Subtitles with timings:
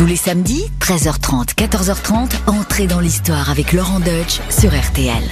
[0.00, 5.22] Tous les samedis, 13h30, 14h30, entrez dans l'histoire avec Laurent Deutsch sur RTL.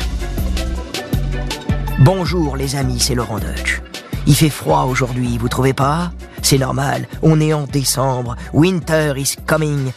[2.01, 3.81] Bonjour les amis, c'est Laurent Deutsch.
[4.27, 6.13] Il fait froid aujourd'hui, vous trouvez pas?
[6.43, 9.91] C'est normal, on est en décembre, winter is coming.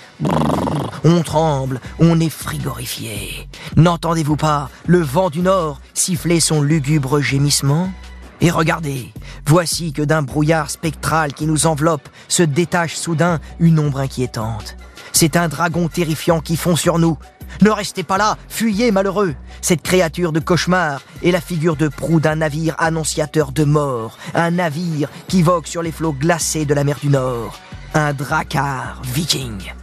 [1.03, 3.49] On tremble, on est frigorifié.
[3.75, 7.91] N'entendez-vous pas le vent du nord siffler son lugubre gémissement?
[8.39, 9.11] Et regardez,
[9.45, 14.77] voici que d'un brouillard spectral qui nous enveloppe se détache soudain une ombre inquiétante.
[15.11, 17.17] C'est un dragon terrifiant qui fond sur nous.
[17.61, 19.35] Ne restez pas là, fuyez malheureux.
[19.61, 24.51] Cette créature de cauchemar est la figure de proue d'un navire annonciateur de mort, un
[24.51, 27.59] navire qui vogue sur les flots glacés de la mer du Nord,
[27.93, 29.73] un dracar viking.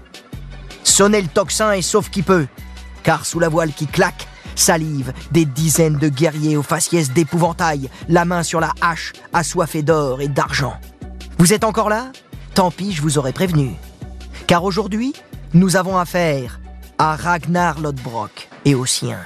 [0.82, 2.46] Sonnez le tocsin et sauf qui peut,
[3.02, 4.26] car sous la voile qui claque,
[4.58, 10.20] salive des dizaines de guerriers aux faciès d'épouvantail, la main sur la hache, assoiffés d'or
[10.20, 10.74] et d'argent.
[11.38, 12.12] Vous êtes encore là?
[12.54, 13.70] Tant pis, je vous aurais prévenu.
[14.46, 15.12] Car aujourd'hui,
[15.54, 16.60] nous avons affaire
[16.98, 19.20] à Ragnar Lodbrok et aux siens.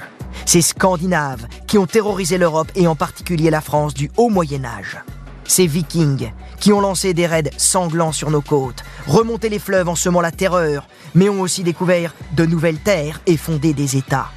[0.45, 4.97] Ces Scandinaves qui ont terrorisé l'Europe et en particulier la France du haut Moyen Âge.
[5.45, 9.95] Ces Vikings qui ont lancé des raids sanglants sur nos côtes, remonté les fleuves en
[9.95, 14.29] semant la terreur, mais ont aussi découvert de nouvelles terres et fondé des États.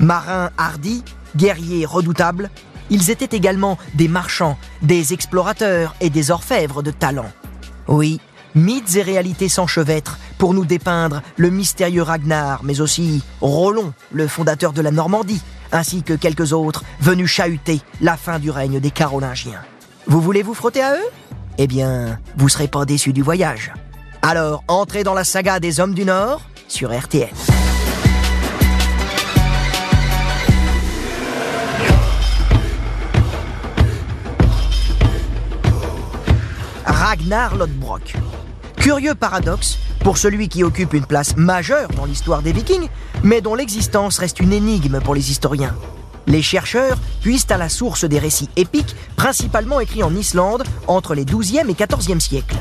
[0.00, 1.02] Marins hardis,
[1.36, 2.50] guerriers redoutables,
[2.90, 7.30] ils étaient également des marchands, des explorateurs et des orfèvres de talent.
[7.88, 8.20] Oui,
[8.54, 14.72] mythes et réalités s'enchevêtrent pour nous dépeindre le mystérieux Ragnar, mais aussi Rollon, le fondateur
[14.72, 15.42] de la Normandie,
[15.72, 19.62] ainsi que quelques autres venus chahuter la fin du règne des Carolingiens.
[20.06, 21.08] Vous voulez vous frotter à eux?
[21.58, 23.72] Eh bien, vous serez pas déçus du voyage.
[24.22, 27.30] Alors, entrez dans la saga des Hommes du Nord sur RTL.
[37.56, 38.14] Lodbrok.
[38.76, 42.88] Curieux paradoxe pour celui qui occupe une place majeure dans l'histoire des Vikings,
[43.22, 45.74] mais dont l'existence reste une énigme pour les historiens.
[46.26, 51.24] Les chercheurs puisent à la source des récits épiques, principalement écrits en Islande entre les
[51.24, 52.56] 12e et 14e siècles.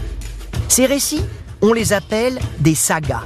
[0.70, 1.26] Ces récits,
[1.62, 3.24] on les appelle des sagas.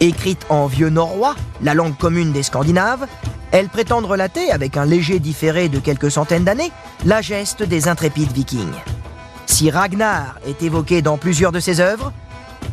[0.00, 3.06] Écrites en vieux norrois, la langue commune des Scandinaves,
[3.50, 6.72] elles prétendent relater, avec un léger différé de quelques centaines d'années,
[7.04, 8.74] la geste des intrépides vikings.
[9.46, 12.12] Si Ragnar est évoqué dans plusieurs de ses œuvres,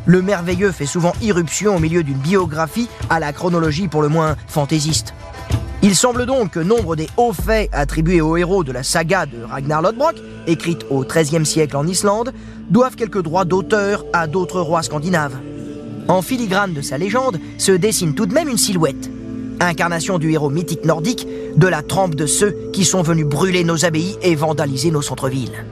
[0.05, 4.35] le merveilleux fait souvent irruption au milieu d'une biographie à la chronologie pour le moins
[4.47, 5.13] fantaisiste.
[5.81, 9.43] Il semble donc que nombre des hauts faits attribués aux héros de la saga de
[9.43, 10.15] Ragnar Lodbrok,
[10.47, 12.33] écrite au XIIIe siècle en Islande,
[12.69, 15.37] doivent quelques droits d'auteur à d'autres rois scandinaves.
[16.07, 19.09] En filigrane de sa légende se dessine tout de même une silhouette,
[19.59, 23.85] incarnation du héros mythique nordique, de la trempe de ceux qui sont venus brûler nos
[23.85, 25.65] abbayes et vandaliser nos centres-villes.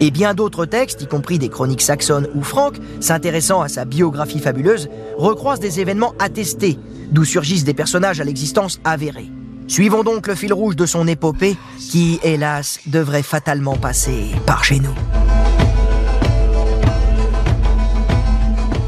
[0.00, 4.40] Et bien d'autres textes, y compris des chroniques saxonnes ou franques, s'intéressant à sa biographie
[4.40, 6.78] fabuleuse, recroisent des événements attestés,
[7.10, 9.30] d'où surgissent des personnages à l'existence avérée.
[9.68, 14.80] Suivons donc le fil rouge de son épopée, qui, hélas, devrait fatalement passer par chez
[14.80, 14.94] nous.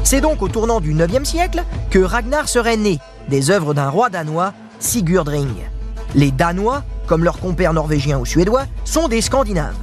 [0.03, 2.99] C'est donc au tournant du 9e siècle que Ragnar serait né
[3.29, 5.53] des œuvres d'un roi danois, Sigurdring.
[6.15, 9.75] Les Danois, comme leurs compères norvégiens ou suédois, sont des Scandinaves.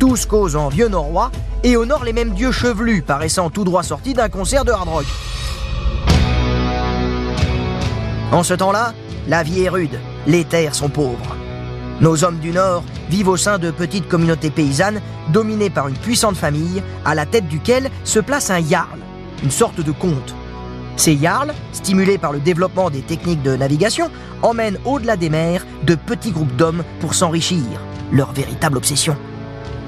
[0.00, 1.30] Tous causent en vieux norrois
[1.62, 5.04] et honorent les mêmes dieux chevelus, paraissant tout droit sortis d'un concert de hard rock.
[8.32, 8.94] En ce temps-là,
[9.28, 11.36] la vie est rude, les terres sont pauvres.
[12.00, 15.02] Nos hommes du Nord vivent au sein de petites communautés paysannes
[15.34, 19.00] dominées par une puissante famille, à la tête duquel se place un jarl,
[19.42, 20.34] une sorte de comte.
[20.96, 25.94] Ces jarls, stimulés par le développement des techniques de navigation, emmènent au-delà des mers de
[25.94, 27.60] petits groupes d'hommes pour s'enrichir,
[28.10, 29.14] leur véritable obsession.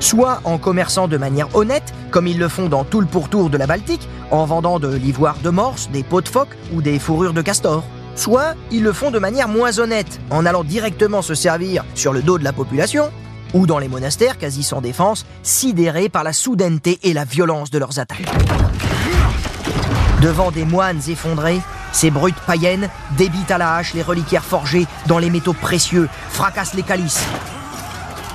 [0.03, 3.57] Soit en commerçant de manière honnête, comme ils le font dans tout le pourtour de
[3.57, 7.33] la Baltique, en vendant de l'ivoire de morse, des peaux de phoque ou des fourrures
[7.33, 7.85] de castor.
[8.17, 12.21] Soit ils le font de manière moins honnête, en allant directement se servir sur le
[12.21, 13.13] dos de la population,
[13.55, 17.79] ou dans les monastères quasi sans défense, sidérés par la soudaineté et la violence de
[17.79, 18.27] leurs attaques.
[20.21, 21.61] Devant des moines effondrés,
[21.93, 26.75] ces brutes païennes débitent à la hache les reliquaires forgés dans les métaux précieux, fracassent
[26.75, 27.23] les calices.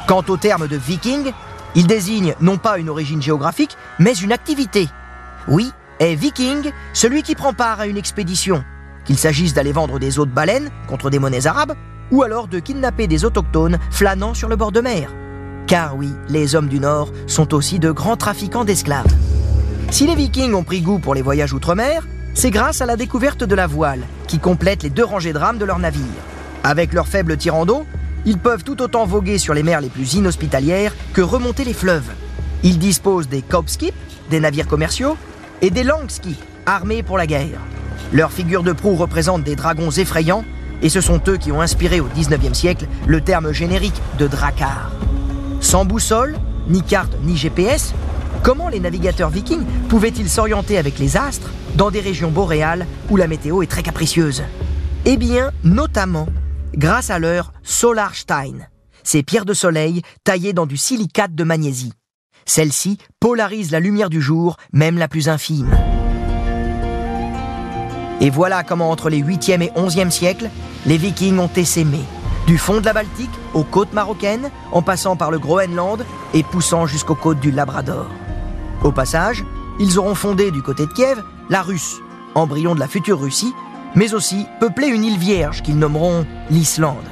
[0.07, 1.33] Quant au terme de viking,
[1.77, 4.89] il désigne non pas une origine géographique, mais une activité.
[5.47, 8.63] Oui, est viking celui qui prend part à une expédition,
[9.05, 11.75] qu'il s'agisse d'aller vendre des os de baleine contre des monnaies arabes,
[12.09, 15.13] ou alors de kidnapper des autochtones flânant sur le bord de mer.
[15.67, 19.13] Car oui, les hommes du Nord sont aussi de grands trafiquants d'esclaves.
[19.91, 23.43] Si les vikings ont pris goût pour les voyages outre-mer, c'est grâce à la découverte
[23.43, 26.03] de la voile, qui complète les deux rangées de rames de leurs navires.
[26.63, 27.85] Avec leur faible tirant d'eau,
[28.27, 32.11] ils peuvent tout autant voguer sur les mers les plus inhospitalières que remonter les fleuves.
[32.61, 33.95] Ils disposent des skips,
[34.29, 35.15] des navires commerciaux,
[35.61, 37.61] et des skips, armés pour la guerre.
[38.11, 40.43] Leurs figures de proue représentent des dragons effrayants,
[40.81, 44.91] et ce sont eux qui ont inspiré au 19e siècle le terme générique de dracar.
[45.61, 46.35] Sans boussole,
[46.67, 47.93] ni carte, ni GPS,
[48.43, 53.27] comment les navigateurs vikings pouvaient-ils s'orienter avec les astres dans des régions boréales où la
[53.27, 54.43] météo est très capricieuse?
[55.05, 56.27] Eh bien, notamment
[56.77, 58.67] grâce à leur Solarstein,
[59.03, 61.93] ces pierres de soleil taillées dans du silicate de magnésie.
[62.45, 65.75] Celles-ci polarisent la lumière du jour, même la plus infime.
[68.21, 70.49] Et voilà comment entre les 8e et 11e siècles,
[70.85, 71.99] les Vikings ont essaimé,
[72.45, 76.85] du fond de la Baltique aux côtes marocaines, en passant par le Groenland et poussant
[76.85, 78.07] jusqu'aux côtes du Labrador.
[78.83, 79.43] Au passage,
[79.79, 81.97] ils auront fondé du côté de Kiev la Russe,
[82.35, 83.53] embryon de la future Russie,
[83.95, 87.05] mais aussi peuplé une île vierge qu'ils nommeront l'Islande.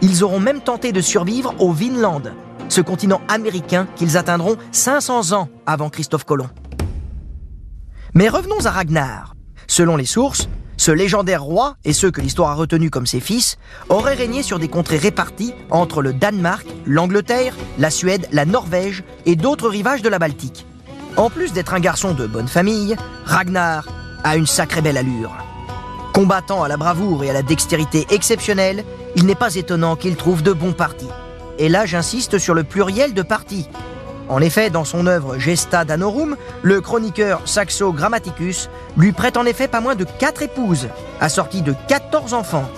[0.00, 2.22] Ils auront même tenté de survivre au Vinland,
[2.68, 6.50] ce continent américain qu'ils atteindront 500 ans avant Christophe Colomb.
[8.14, 9.34] Mais revenons à Ragnar.
[9.66, 13.58] Selon les sources, ce légendaire roi et ceux que l'histoire a retenus comme ses fils
[13.88, 19.34] auraient régné sur des contrées réparties entre le Danemark, l'Angleterre, la Suède, la Norvège et
[19.34, 20.66] d'autres rivages de la Baltique.
[21.16, 23.88] En plus d'être un garçon de bonne famille, Ragnar
[24.22, 25.47] a une sacrée belle allure.
[26.18, 28.84] Combattant à la bravoure et à la dextérité exceptionnelle,
[29.14, 31.06] il n'est pas étonnant qu'il trouve de bons partis.
[31.60, 33.68] Et là, j'insiste sur le pluriel de partis,
[34.28, 39.68] en effet, dans son œuvre Gesta Danorum, le chroniqueur Saxo Grammaticus lui prête en effet
[39.68, 40.88] pas moins de quatre épouses,
[41.20, 42.68] assorties de 14 enfants.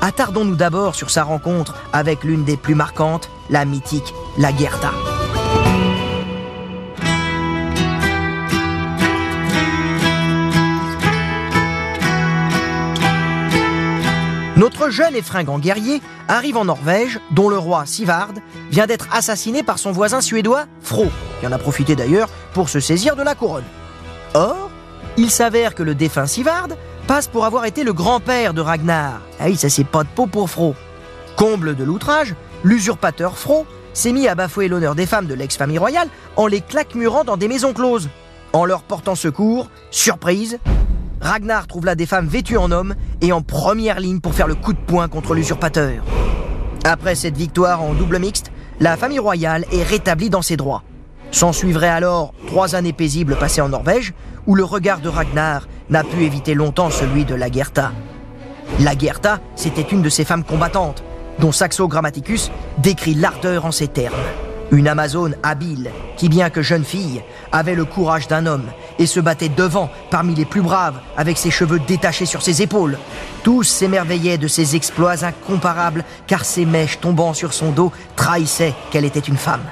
[0.00, 4.90] Attardons-nous d'abord sur sa rencontre avec l'une des plus marquantes, la mythique Lagertha.
[14.56, 18.30] Notre jeune et fringant guerrier arrive en Norvège, dont le roi Sivard
[18.70, 21.06] vient d'être assassiné par son voisin suédois Fro,
[21.40, 23.64] qui en a profité d'ailleurs pour se saisir de la couronne.
[24.34, 24.70] Or,
[25.16, 26.68] il s'avère que le défunt Sivard
[27.08, 29.20] passe pour avoir été le grand-père de Ragnar.
[29.40, 30.76] Ah oui, ça c'est pas de peau pour Fro.
[31.34, 36.08] Comble de l'outrage, l'usurpateur Fro s'est mis à bafouer l'honneur des femmes de l'ex-famille royale
[36.36, 38.08] en les claquemurant dans des maisons closes.
[38.52, 40.60] En leur portant secours, surprise,
[41.24, 44.54] Ragnar trouve là des femmes vêtues en hommes et en première ligne pour faire le
[44.54, 46.04] coup de poing contre l'usurpateur.
[46.84, 50.82] Après cette victoire en double mixte, la famille royale est rétablie dans ses droits.
[51.30, 54.12] S'en suivraient alors trois années paisibles passées en Norvège,
[54.46, 57.92] où le regard de Ragnar n'a pu éviter longtemps celui de Lagertha.
[58.80, 61.02] Lagertha, c'était une de ces femmes combattantes,
[61.38, 64.14] dont Saxo Grammaticus décrit l'ardeur en ces termes.
[64.70, 68.68] Une Amazone habile, qui bien que jeune fille, avait le courage d'un homme
[68.98, 72.98] et se battait devant parmi les plus braves avec ses cheveux détachés sur ses épaules.
[73.42, 79.04] Tous s'émerveillaient de ses exploits incomparables car ses mèches tombant sur son dos trahissaient qu'elle
[79.04, 79.64] était une femme.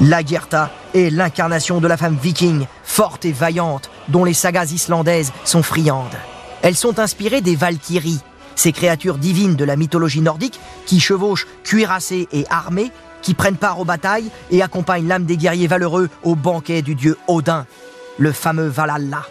[0.00, 5.32] La Gerta est l'incarnation de la femme viking, forte et vaillante, dont les sagas islandaises
[5.44, 6.16] sont friandes.
[6.62, 8.20] Elles sont inspirées des Valkyries,
[8.56, 12.90] ces créatures divines de la mythologie nordique qui chevauchent cuirassées et armées
[13.22, 17.16] qui prennent part aux batailles et accompagnent l'âme des guerriers valeureux au banquet du dieu
[17.28, 17.66] Odin,
[18.18, 19.22] le fameux Valhalla.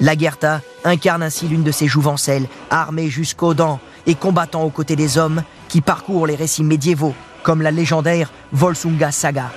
[0.00, 4.96] La Gerta incarne ainsi l'une de ces jouvencelles, armée jusqu'aux dents et combattant aux côtés
[4.96, 9.50] des hommes qui parcourent les récits médiévaux, comme la légendaire Volsunga Saga.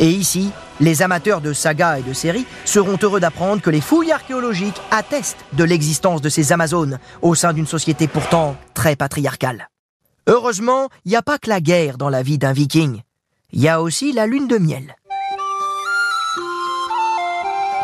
[0.00, 0.50] Et ici,
[0.80, 5.44] les amateurs de sagas et de séries seront heureux d'apprendre que les fouilles archéologiques attestent
[5.52, 9.68] de l'existence de ces Amazones au sein d'une société pourtant très patriarcale.
[10.28, 13.02] Heureusement, il n'y a pas que la guerre dans la vie d'un viking.
[13.52, 14.94] Il y a aussi la lune de miel.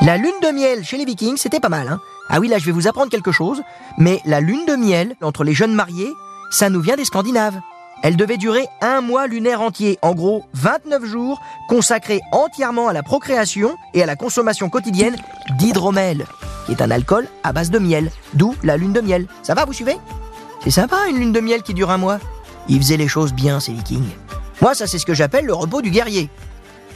[0.05, 1.89] La lune de miel chez les vikings, c'était pas mal.
[1.89, 3.63] Hein ah oui, là, je vais vous apprendre quelque chose.
[3.97, 6.13] Mais la lune de miel entre les jeunes mariés,
[6.51, 7.59] ça nous vient des Scandinaves.
[8.03, 13.03] Elle devait durer un mois lunaire entier, en gros 29 jours, consacrés entièrement à la
[13.03, 15.17] procréation et à la consommation quotidienne
[15.57, 16.27] d'hydromel,
[16.67, 19.27] qui est un alcool à base de miel, d'où la lune de miel.
[19.43, 19.97] Ça va, vous suivez?
[20.63, 22.19] C'est sympa une lune de miel qui dure un mois.
[22.69, 24.11] Ils faisaient les choses bien, ces vikings.
[24.61, 26.29] Moi, ça c'est ce que j'appelle le repos du guerrier.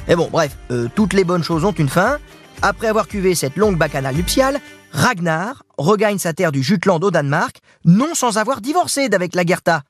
[0.08, 2.18] Mais bon, bref, euh, toutes les bonnes choses ont une fin.
[2.62, 4.58] Après avoir cuvé cette longue bacchanale nuptiale,
[4.92, 9.82] Ragnar regagne sa terre du Jutland au Danemark, non sans avoir divorcé d'avec Lagertha.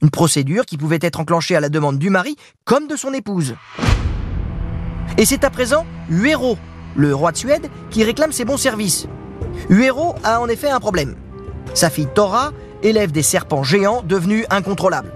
[0.00, 3.56] Une procédure qui pouvait être enclenchée à la demande du mari comme de son épouse.
[5.18, 6.56] Et c'est à présent Huero,
[6.96, 9.06] le roi de Suède, qui réclame ses bons services.
[9.68, 11.16] Huero a en effet un problème.
[11.74, 12.52] Sa fille Thora
[12.82, 15.12] élève des serpents géants devenus incontrôlables.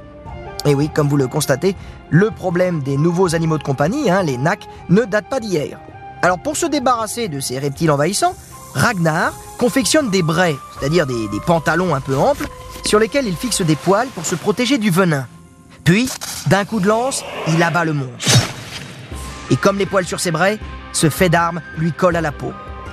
[0.66, 1.74] Et oui, comme vous le constatez,
[2.10, 5.78] le problème des nouveaux animaux de compagnie, hein, les nacs, ne date pas d'hier.
[6.22, 8.34] Alors pour se débarrasser de ces reptiles envahissants,
[8.74, 12.46] Ragnar confectionne des braies, c'est-à-dire des, pantalons un peu amples,
[12.84, 15.26] sur lesquels il fixe des poils pour se protéger du venin.
[15.84, 16.08] Puis,
[16.46, 18.38] d'un coup de lance, il abat le monstre.
[19.50, 20.58] Et comme les poils sur ses braies,
[20.92, 22.52] ce fait d'armes lui colle à la peau.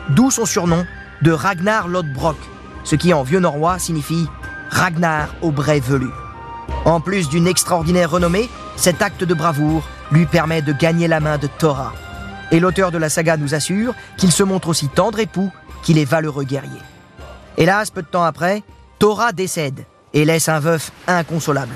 [0.09, 0.85] D'où son surnom,
[1.21, 2.37] de Ragnar Lodbrok,
[2.83, 4.27] ce qui en vieux norrois signifie
[4.69, 6.09] Ragnar au brais velu.
[6.85, 11.37] En plus d'une extraordinaire renommée, cet acte de bravoure lui permet de gagner la main
[11.37, 11.93] de Thora.
[12.51, 15.51] Et l'auteur de la saga nous assure qu'il se montre aussi tendre époux
[15.83, 16.79] qu'il est valeureux guerrier.
[17.57, 18.63] Hélas, peu de temps après,
[18.99, 21.73] Thora décède et laisse un veuf inconsolable.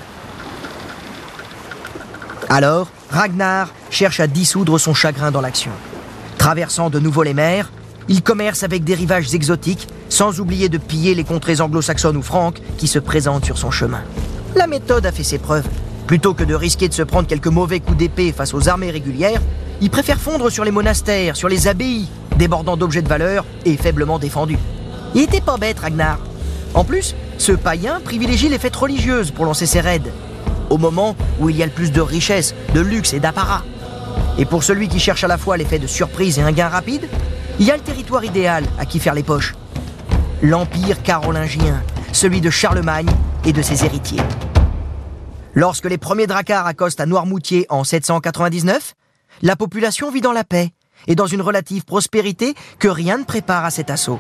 [2.50, 5.72] Alors, Ragnar cherche à dissoudre son chagrin dans l'action.
[6.38, 7.72] Traversant de nouveau les mers,
[8.08, 12.60] il commerce avec des rivages exotiques, sans oublier de piller les contrées anglo-saxonnes ou franques
[12.78, 14.02] qui se présentent sur son chemin.
[14.56, 15.68] La méthode a fait ses preuves.
[16.08, 19.42] Plutôt que de risquer de se prendre quelques mauvais coups d'épée face aux armées régulières,
[19.82, 22.08] il préfère fondre sur les monastères, sur les abbayes,
[22.38, 24.58] débordant d'objets de valeur et faiblement défendus.
[25.16, 26.20] Il était pas bête, Ragnar.
[26.74, 30.02] En plus, ce païen privilégie les fêtes religieuses pour lancer ses raids,
[30.70, 33.64] au moment où il y a le plus de richesse, de luxe et d'apparat.
[34.38, 37.08] Et pour celui qui cherche à la fois l'effet de surprise et un gain rapide,
[37.60, 39.56] il y a le territoire idéal à qui faire les poches.
[40.42, 41.82] L'Empire carolingien,
[42.14, 43.10] celui de Charlemagne
[43.46, 44.22] et de ses héritiers.
[45.54, 48.96] Lorsque les premiers dracars accostent à Noirmoutier en 799,
[49.42, 50.72] la population vit dans la paix
[51.08, 54.20] et dans une relative prospérité que rien ne prépare à cet assaut.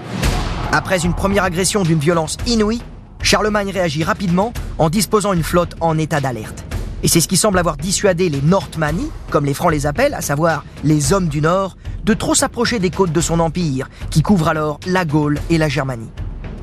[0.72, 2.82] Après une première agression d'une violence inouïe,
[3.22, 6.64] Charlemagne réagit rapidement en disposant une flotte en état d'alerte.
[7.04, 10.22] Et c'est ce qui semble avoir dissuadé les Nordmani, comme les Francs les appellent, à
[10.22, 14.48] savoir les hommes du Nord, de trop s'approcher des côtes de son empire, qui couvre
[14.48, 16.12] alors la Gaule et la Germanie.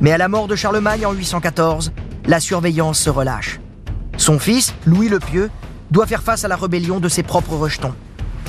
[0.00, 1.92] Mais à la mort de Charlemagne en 814,
[2.26, 3.60] la surveillance se relâche.
[4.18, 5.50] Son fils, Louis le Pieux,
[5.90, 7.94] doit faire face à la rébellion de ses propres rejetons.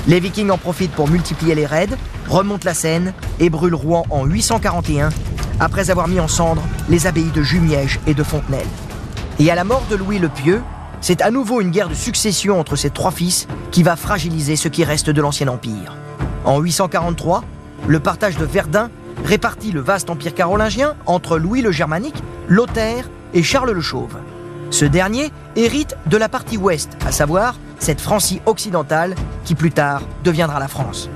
[0.08, 1.90] Les Vikings en profitent pour multiplier les raids,
[2.30, 5.10] remontent la Seine et brûlent Rouen en 841,
[5.60, 8.66] après avoir mis en cendres les abbayes de Jumièges et de Fontenelle.
[9.38, 10.62] Et à la mort de Louis le Pieux,
[11.02, 14.68] c'est à nouveau une guerre de succession entre ses trois fils qui va fragiliser ce
[14.68, 15.94] qui reste de l'Ancien Empire.
[16.46, 17.44] En 843,
[17.86, 18.90] le partage de Verdun
[19.26, 24.16] répartit le vaste empire carolingien entre Louis le Germanique, Lothaire et Charles le Chauve.
[24.70, 30.02] Ce dernier hérite de la partie ouest, à savoir cette Francie occidentale qui plus tard
[30.24, 31.08] deviendra la France.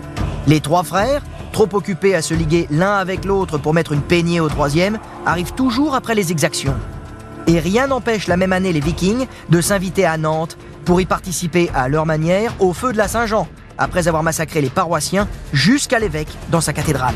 [0.47, 4.41] Les trois frères, trop occupés à se liguer l'un avec l'autre pour mettre une peignée
[4.41, 6.75] au troisième, arrivent toujours après les exactions.
[7.47, 11.71] Et rien n'empêche la même année les Vikings de s'inviter à Nantes pour y participer
[11.75, 16.33] à leur manière au feu de la Saint-Jean, après avoir massacré les paroissiens jusqu'à l'évêque
[16.51, 17.15] dans sa cathédrale.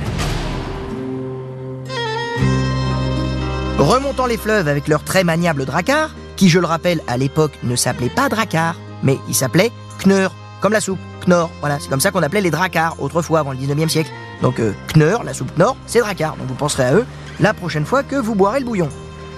[3.79, 7.77] Remontant les fleuves avec leur très maniable dracard, qui je le rappelle à l'époque ne
[7.77, 9.73] s'appelait pas dracard, mais il s'appelait
[10.05, 13.53] kneur, comme la soupe, knorr, voilà, c'est comme ça qu'on appelait les dracards autrefois avant
[13.53, 14.11] le 19e siècle.
[14.43, 17.07] Donc euh, kneur, la soupe knorr, c'est dracard, donc vous penserez à eux
[17.41, 18.89] la prochaine fois que vous boirez le bouillon.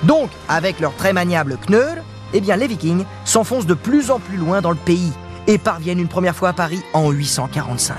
[0.04, 1.96] Donc, avec leur très maniable kneur,
[2.32, 5.12] eh bien les vikings s'enfoncent de plus en plus loin dans le pays
[5.46, 7.96] et parviennent une première fois à Paris en 845.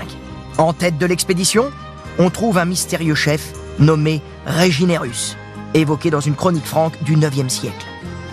[0.58, 1.70] En tête de l'expédition,
[2.18, 5.36] on trouve un mystérieux chef nommé Réginerus,
[5.74, 7.86] évoqué dans une chronique franque du 9e siècle.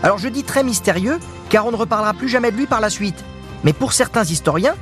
[0.04, 1.20] Alors je dis très mystérieux,
[1.50, 3.24] car on ne reparlera plus jamais de lui par la suite.
[3.64, 4.76] Mais pour certains historiens,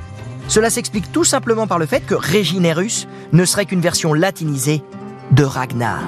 [0.48, 4.82] cela s'explique tout simplement par le fait que Réginerus ne serait qu'une version latinisée
[5.32, 6.00] de Ragnar.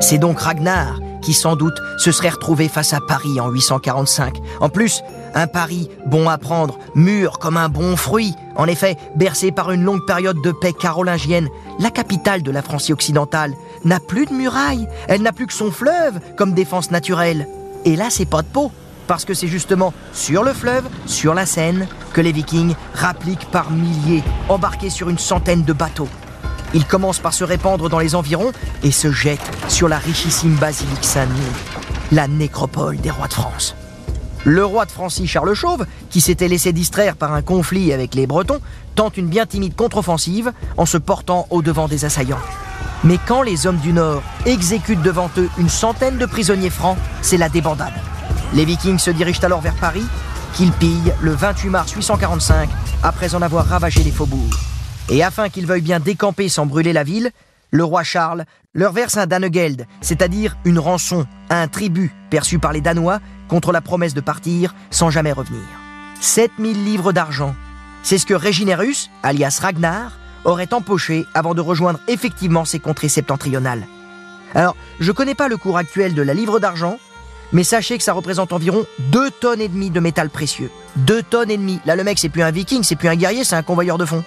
[0.00, 4.36] C'est donc Ragnar qui sans doute se serait retrouvé face à Paris en 845.
[4.60, 5.02] En plus,
[5.34, 8.34] un Paris bon à prendre, mûr comme un bon fruit.
[8.56, 11.48] En effet, bercé par une longue période de paix carolingienne,
[11.78, 15.70] la capitale de la Francie occidentale n'a plus de murailles, elle n'a plus que son
[15.70, 17.48] fleuve comme défense naturelle.
[17.84, 18.70] Et là, c'est pas de peau,
[19.06, 23.70] parce que c'est justement sur le fleuve, sur la Seine, que les Vikings rappliquent par
[23.70, 26.08] milliers, embarqués sur une centaine de bateaux.
[26.72, 31.04] Il commence par se répandre dans les environs et se jette sur la richissime basilique
[31.04, 31.38] Saint-Denis,
[32.10, 33.76] la nécropole des rois de France.
[34.44, 38.26] Le roi de Francie Charles Chauve, qui s'était laissé distraire par un conflit avec les
[38.26, 38.60] Bretons,
[38.94, 42.40] tente une bien timide contre-offensive en se portant au devant des assaillants.
[43.04, 47.38] Mais quand les hommes du Nord exécutent devant eux une centaine de prisonniers francs, c'est
[47.38, 47.94] la débandade.
[48.52, 50.04] Les Vikings se dirigent alors vers Paris,
[50.52, 52.68] qu'ils pillent le 28 mars 845,
[53.02, 54.58] après en avoir ravagé les faubourgs.
[55.08, 57.30] Et afin qu'ils veuillent bien décamper sans brûler la ville,
[57.70, 62.80] le roi Charles leur verse un Danegeld, c'est-à-dire une rançon, un tribut perçu par les
[62.80, 63.20] Danois
[63.54, 65.62] contre la promesse de partir sans jamais revenir.
[66.20, 67.54] 7000 livres d'argent.
[68.02, 73.86] C'est ce que Réginerus, alias Ragnar, aurait empoché avant de rejoindre effectivement ces contrées septentrionales.
[74.56, 76.98] Alors, je connais pas le cours actuel de la livre d'argent,
[77.52, 80.72] mais sachez que ça représente environ 2 tonnes et demie de métal précieux.
[80.96, 81.78] 2 tonnes et demie.
[81.86, 84.04] Là, le mec, c'est plus un viking, c'est plus un guerrier, c'est un convoyeur de
[84.04, 84.24] fonds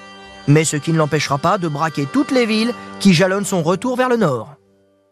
[0.47, 3.97] mais ce qui ne l'empêchera pas de braquer toutes les villes qui jalonnent son retour
[3.97, 4.55] vers le nord.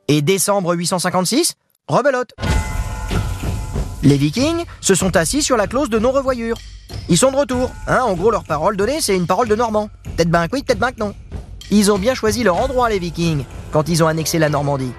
[0.08, 1.56] Et décembre 856,
[1.90, 2.30] rebelote.
[4.04, 6.58] Les Vikings se sont assis sur la clause de non-revoyure.
[7.10, 7.72] Ils sont de retour.
[7.88, 9.90] Hein, en gros, leur parole donnée, c'est une parole de Normand.
[10.16, 11.14] Peut-être ben oui, peut-être ben que non.
[11.72, 14.92] Ils ont bien choisi leur endroit, les Vikings, quand ils ont annexé la Normandie.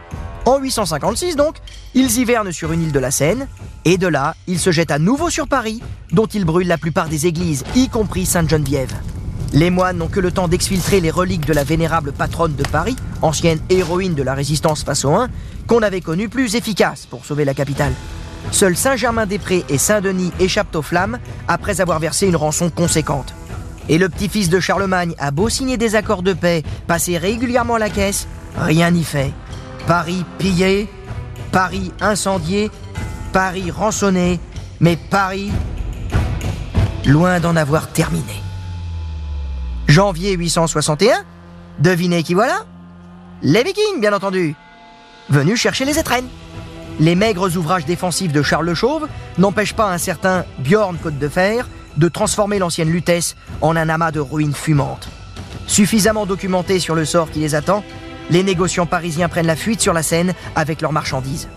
[0.45, 1.57] En 856 donc,
[1.95, 3.49] ils hivernent sur une île de la Seine,
[3.85, 7.09] et de là, ils se jettent à nouveau sur Paris, dont ils brûlent la plupart
[7.09, 8.95] des églises, y compris Sainte-Geneviève.
[9.53, 12.97] Les moines n'ont que le temps d'exfiltrer les reliques de la vénérable patronne de Paris,
[13.23, 15.31] ancienne héroïne de la résistance face aux Huns,
[15.67, 17.93] qu'on avait connue plus efficace pour sauver la capitale.
[18.51, 23.35] Seuls Saint-Germain-des-Prés et Saint-Denis échappent aux flammes après avoir versé une rançon conséquente.
[23.89, 27.91] Et le petit-fils de Charlemagne a beau signer des accords de paix, passer régulièrement la
[27.91, 28.27] caisse,
[28.57, 29.33] rien n'y fait.
[29.87, 30.89] Paris pillé,
[31.53, 32.71] Paris incendié,
[33.33, 34.41] Paris rançonné,
[34.81, 35.53] mais Paris
[37.05, 38.43] loin d'en avoir terminé.
[39.87, 41.15] Janvier 861,
[41.79, 42.65] devinez qui voilà?
[43.43, 44.57] Les Vikings, bien entendu,
[45.29, 46.27] venus chercher les étrennes.
[46.99, 49.07] Les maigres ouvrages défensifs de Charles le Chauve
[49.39, 54.13] n'empêchent pas un certain Bjorn Côte de Fer de transformer l'ancienne Lutèce en un amas
[54.13, 55.09] de ruines fumantes.
[55.67, 57.85] Suffisamment documenté sur le sort qui les attend,
[58.31, 61.49] les négociants parisiens prennent la fuite sur la Seine avec leurs marchandises.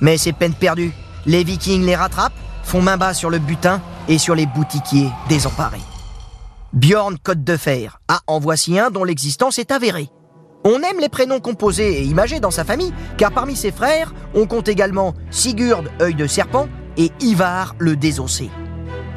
[0.00, 0.92] Mais c'est peine perdue.
[1.26, 2.32] Les Vikings les rattrapent,
[2.64, 5.78] font main basse sur le butin et sur les boutiquiers désemparés.
[6.72, 8.00] Bjorn Côte de Fer.
[8.08, 10.08] Ah, en voici un dont l'existence est avérée.
[10.64, 14.46] On aime les prénoms composés et imagés dans sa famille, car parmi ses frères, on
[14.46, 18.48] compte également Sigurd, œil de serpent, et Ivar, le désossé.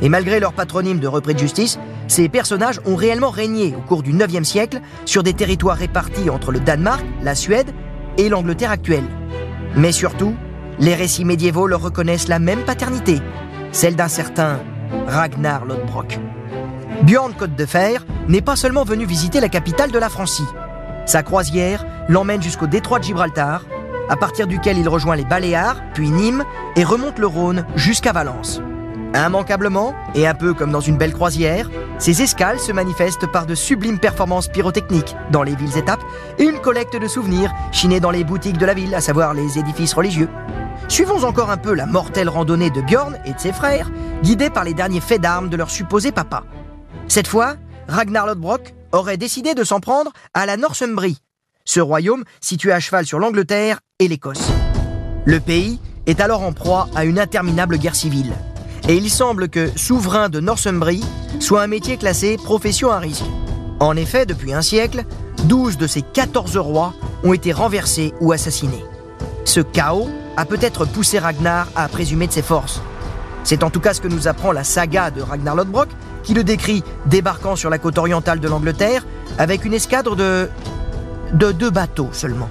[0.01, 4.01] Et malgré leur patronyme de repris de justice, ces personnages ont réellement régné au cours
[4.01, 7.71] du 9e siècle sur des territoires répartis entre le Danemark, la Suède
[8.17, 9.05] et l'Angleterre actuelle.
[9.75, 10.33] Mais surtout,
[10.79, 13.19] les récits médiévaux leur reconnaissent la même paternité,
[13.71, 14.59] celle d'un certain
[15.07, 16.19] Ragnar Lodbrok.
[17.03, 20.45] Bjorn Côte de Fer n'est pas seulement venu visiter la capitale de la Francie.
[21.05, 23.63] Sa croisière l'emmène jusqu'au détroit de Gibraltar,
[24.09, 26.43] à partir duquel il rejoint les Baléares, puis Nîmes,
[26.75, 28.62] et remonte le Rhône jusqu'à Valence.
[29.15, 31.69] Immanquablement, et un peu comme dans une belle croisière,
[32.00, 36.03] ces escales se manifestent par de sublimes performances pyrotechniques dans les villes étapes
[36.38, 39.58] et une collecte de souvenirs chinés dans les boutiques de la ville, à savoir les
[39.58, 40.27] édifices religieux.
[40.89, 43.89] Suivons encore un peu la mortelle randonnée de Bjorn et de ses frères,
[44.21, 46.43] guidés par les derniers faits d'armes de leur supposé papa.
[47.08, 47.56] Cette fois,
[47.88, 51.19] Ragnar Lodbrok aurait décidé de s'en prendre à la Northumbrie,
[51.65, 54.49] ce royaume situé à cheval sur l'Angleterre et l'Écosse.
[55.25, 58.34] Le pays est alors en proie à une interminable guerre civile.
[58.88, 61.03] Et il semble que souverain de Northumbrie
[61.39, 63.25] soit un métier classé profession à risque.
[63.79, 65.03] En effet, depuis un siècle,
[65.45, 68.86] 12 de ces 14 rois ont été renversés ou assassinés.
[69.43, 72.81] Ce chaos a peut-être poussé Ragnar à présumer de ses forces.
[73.43, 75.89] C'est en tout cas ce que nous apprend la saga de Ragnar Lodbrok,
[76.25, 79.05] qui le décrit débarquant sur la côte orientale de l'Angleterre
[79.38, 80.49] avec une escadre de.
[81.33, 82.49] de deux bateaux seulement.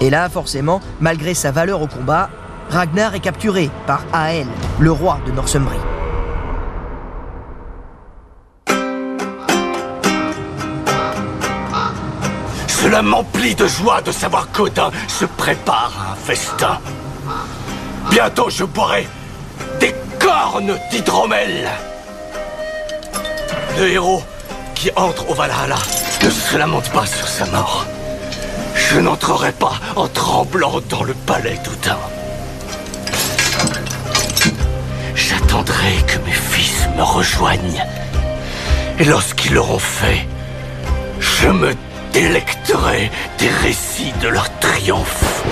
[0.00, 2.28] Et là, forcément, malgré sa valeur au combat,
[2.68, 4.46] Ragnar est capturé par Ael,
[4.80, 5.78] le roi de Northumbrie.
[12.66, 16.78] Cela m'emplit de joie de savoir qu'Odin se prépare à un festin.
[18.10, 19.08] Bientôt je boirai
[19.80, 21.70] des cornes d'hydromel.
[23.78, 24.22] Le héros
[24.76, 25.78] qui entre au Valhalla
[26.22, 27.86] ne se lamente pas sur sa mort.
[28.76, 31.98] Je n'entrerai pas en tremblant dans le palais d'Odin.
[35.16, 37.84] J'attendrai que mes fils me rejoignent.
[39.00, 40.26] Et lorsqu'ils l'auront fait,
[41.18, 41.74] je me
[42.12, 45.42] délecterai des récits de leur triomphe.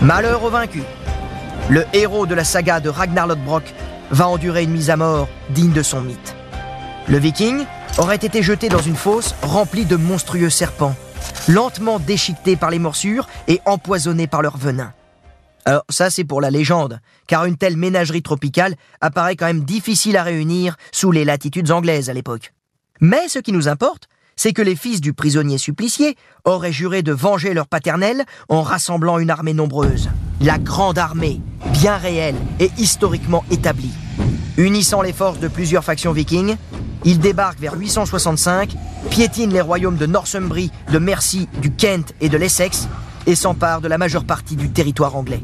[0.00, 0.82] Malheur au vaincu.
[1.68, 3.64] Le héros de la saga de Ragnar Lodbrok
[4.10, 6.31] va endurer une mise à mort digne de son mythe.
[7.08, 7.64] Le viking
[7.98, 10.94] aurait été jeté dans une fosse remplie de monstrueux serpents,
[11.48, 14.92] lentement déchiquetés par les morsures et empoisonnés par leur venin.
[15.64, 20.16] Alors ça c'est pour la légende, car une telle ménagerie tropicale apparaît quand même difficile
[20.16, 22.52] à réunir sous les latitudes anglaises à l'époque.
[23.00, 27.12] Mais ce qui nous importe, c'est que les fils du prisonnier supplicié auraient juré de
[27.12, 30.08] venger leur paternel en rassemblant une armée nombreuse.
[30.40, 31.40] La grande armée,
[31.72, 33.92] bien réelle et historiquement établie.
[34.58, 36.56] Unissant les forces de plusieurs factions vikings,
[37.04, 38.76] ils débarquent vers 865,
[39.10, 42.88] piétinent les royaumes de Northumbrie, de Mercie, du Kent et de l'Essex
[43.26, 45.42] et s'emparent de la majeure partie du territoire anglais.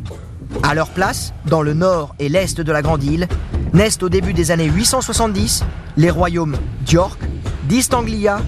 [0.63, 3.29] À leur place, dans le nord et l'est de la Grande Île,
[3.73, 5.65] naissent au début des années 870
[5.97, 7.21] les royaumes d'York,
[7.69, 8.41] d'East Anglia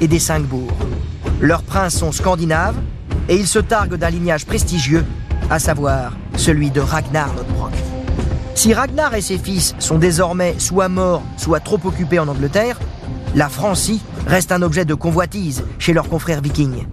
[0.00, 0.72] et des cinq bourgs.
[1.40, 2.76] Leurs princes sont scandinaves
[3.28, 5.04] et ils se targuent d'un lignage prestigieux,
[5.50, 7.91] à savoir celui de Ragnar Lodbrok.
[8.54, 12.78] Si Ragnar et ses fils sont désormais soit morts, soit trop occupés en Angleterre,
[13.34, 16.86] la Francie reste un objet de convoitise chez leurs confrères vikings.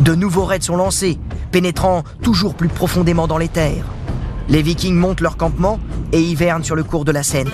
[0.00, 1.18] De nouveaux raids sont lancés,
[1.50, 3.84] pénétrant toujours plus profondément dans les terres.
[4.48, 5.80] Les vikings montent leur campement
[6.12, 7.50] et hivernent sur le cours de la Seine.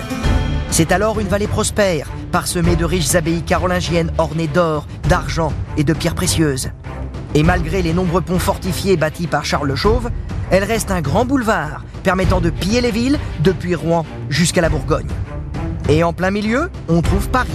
[0.69, 5.93] C'est alors une vallée prospère, parsemée de riches abbayes carolingiennes ornées d'or, d'argent et de
[5.93, 6.69] pierres précieuses.
[7.33, 10.09] Et malgré les nombreux ponts fortifiés bâtis par Charles le Chauve,
[10.51, 15.09] elle reste un grand boulevard permettant de piller les villes depuis Rouen jusqu'à la Bourgogne.
[15.89, 17.49] Et en plein milieu, on trouve Paris,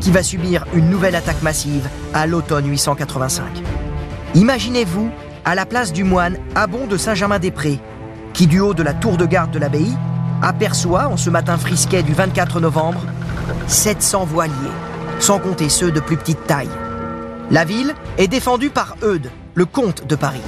[0.00, 3.44] qui va subir une nouvelle attaque massive à l'automne 885.
[4.34, 5.10] Imaginez-vous
[5.44, 7.78] à la place du moine Abon de Saint-Germain-des-Prés,
[8.32, 9.96] qui du haut de la tour de garde de l'abbaye
[10.42, 13.02] aperçoit en ce matin frisquet du 24 novembre
[13.66, 14.54] 700 voiliers,
[15.18, 16.70] sans compter ceux de plus petite taille.
[17.50, 20.40] La ville est défendue par Eudes, le comte de Paris.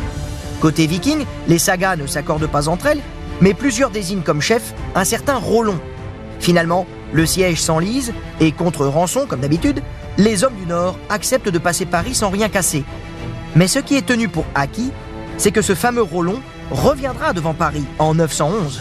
[0.61, 3.01] Côté viking, les sagas ne s'accordent pas entre elles,
[3.43, 5.79] mais plusieurs désignent comme chef un certain Rollon.
[6.39, 9.83] Finalement, le siège s'enlise et contre rançon, comme d'habitude,
[10.17, 12.85] les hommes du Nord acceptent de passer Paris sans rien casser.
[13.57, 14.93] Mais ce qui est tenu pour acquis,
[15.37, 18.81] c'est que ce fameux Rollon reviendra devant Paris en 911.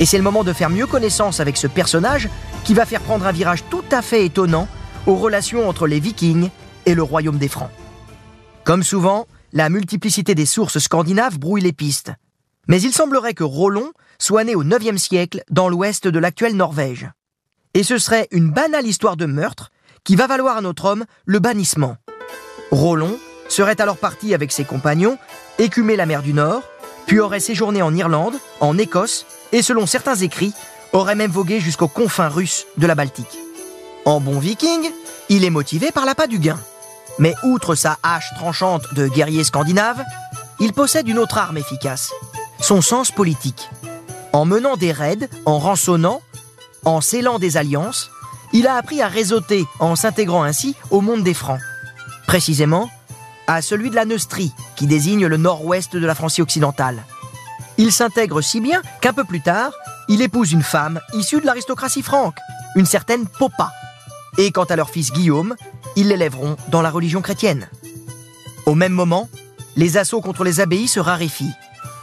[0.00, 2.28] Et c'est le moment de faire mieux connaissance avec ce personnage
[2.64, 4.66] qui va faire prendre un virage tout à fait étonnant
[5.06, 6.50] aux relations entre les Vikings
[6.86, 7.70] et le royaume des Francs.
[8.64, 12.12] Comme souvent, la multiplicité des sources scandinaves brouille les pistes.
[12.68, 17.10] Mais il semblerait que Rollon soit né au IXe siècle dans l'ouest de l'actuelle Norvège.
[17.74, 19.70] Et ce serait une banale histoire de meurtre
[20.04, 21.96] qui va valoir à notre homme le bannissement.
[22.70, 25.18] Rollon serait alors parti avec ses compagnons
[25.58, 26.62] écumer la mer du Nord,
[27.06, 30.52] puis aurait séjourné en Irlande, en Écosse, et selon certains écrits,
[30.92, 33.38] aurait même vogué jusqu'aux confins russes de la Baltique.
[34.04, 34.90] En bon viking,
[35.28, 36.58] il est motivé par l'appât du gain.
[37.18, 40.02] Mais outre sa hache tranchante de guerrier scandinave,
[40.60, 42.12] il possède une autre arme efficace,
[42.64, 43.68] son sens politique.
[44.32, 46.22] En menant des raids, en rançonnant,
[46.86, 48.10] en scellant des alliances,
[48.54, 51.60] il a appris à réseauter en s'intégrant ainsi au monde des Francs.
[52.26, 52.88] Précisément,
[53.46, 57.04] à celui de la Neustrie, qui désigne le nord-ouest de la Francie occidentale.
[57.76, 59.72] Il s'intègre si bien qu'un peu plus tard,
[60.08, 62.38] il épouse une femme issue de l'aristocratie franque,
[62.76, 63.72] une certaine Popa.
[64.38, 65.54] Et quant à leur fils Guillaume,
[65.96, 67.68] ils l'élèveront dans la religion chrétienne.
[68.64, 69.28] Au même moment,
[69.76, 71.52] les assauts contre les abbayes se raréfient.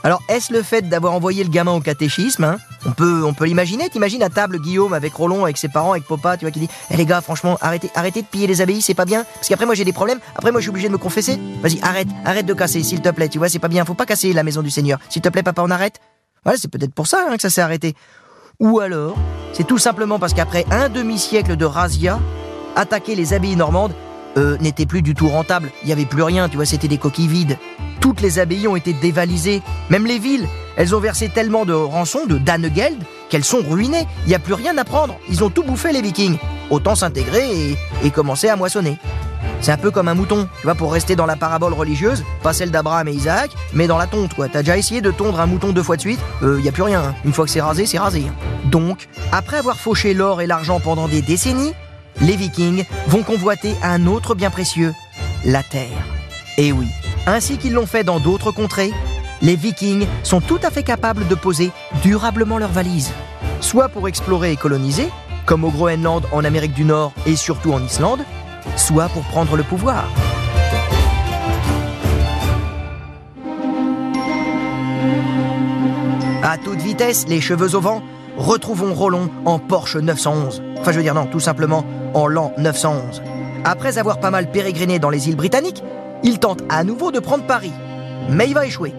[0.04, 3.46] Alors, est-ce le fait d'avoir envoyé le gamin au catéchisme hein On peut, on peut
[3.46, 3.88] l'imaginer?
[3.90, 6.70] T'imagines à table Guillaume avec Rollon, avec ses parents, avec Popa, tu vois, qui dit
[6.90, 9.24] Eh les gars, franchement, arrêtez, arrêtez de piller les abbayes, c'est pas bien.
[9.36, 10.20] Parce qu'après, moi, j'ai des problèmes.
[10.36, 11.40] Après, moi, je suis obligé de me confesser.
[11.62, 13.30] Vas-y, arrête, arrête de casser, s'il te plaît.
[13.30, 13.86] Tu vois, c'est pas bien.
[13.86, 14.98] Faut pas casser la maison du Seigneur.
[15.10, 16.00] S'il te plaît, papa, on arrête.
[16.44, 17.94] Voilà, c'est peut-être pour ça hein, que ça s'est arrêté.
[18.60, 19.16] Ou alors,
[19.54, 22.20] c'est tout simplement parce qu'après un demi-siècle de razzia,
[22.76, 23.94] attaquer les abbayes normandes
[24.38, 25.72] euh, n'était plus du tout rentable.
[25.84, 27.58] Il n'y avait plus rien, tu vois, c'était des coquilles vides.
[28.00, 30.48] Toutes les abbayes ont été dévalisées, même les villes.
[30.76, 32.98] Elles ont versé tellement de rançons, de Danegeld,
[33.30, 34.08] qu'elles sont ruinées.
[34.26, 35.16] Il n'y a plus rien à prendre.
[35.30, 36.38] Ils ont tout bouffé, les vikings.
[36.70, 38.98] Autant s'intégrer et, commencer à moissonner.
[39.60, 42.54] C'est un peu comme un mouton, tu vois, pour rester dans la parabole religieuse, pas
[42.54, 44.48] celle d'Abraham et Isaac, mais dans la tonte, quoi.
[44.48, 46.20] T'as déjà essayé de tondre un mouton deux fois de suite?
[46.42, 47.02] Il euh, y a plus rien.
[47.02, 47.16] hein.
[47.26, 48.24] Une fois que c'est rasé, c'est rasé.
[48.66, 51.74] Donc, après avoir fauché l'or et l'argent pendant des décennies,
[52.22, 54.94] les Vikings vont convoiter un autre bien précieux,
[55.44, 56.06] la terre.
[56.58, 56.88] Et oui,
[57.26, 58.92] ainsi qu'ils l'ont fait dans d'autres contrées,
[59.42, 61.72] les Vikings sont tout à fait capables de poser
[62.04, 63.12] durablement leurs valises,
[63.60, 65.10] soit pour explorer et coloniser,
[65.46, 68.24] comme au Groenland en Amérique du Nord et surtout en Islande,
[68.76, 70.06] soit pour prendre le pouvoir.
[76.44, 78.04] À toute vitesse, les cheveux au vent,
[78.42, 80.62] retrouvons Rollon en Porsche 911.
[80.80, 83.22] Enfin, je veux dire, non, tout simplement en l'an 911.
[83.64, 85.84] Après avoir pas mal pérégriné dans les îles britanniques,
[86.24, 87.72] il tente à nouveau de prendre Paris.
[88.30, 88.94] Mais il va échouer.